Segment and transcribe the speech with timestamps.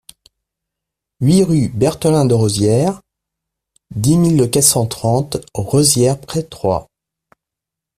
[1.19, 3.03] huit rue Berthelin de Rosières,
[3.91, 6.89] dix mille quatre cent trente Rosières-près-Troyes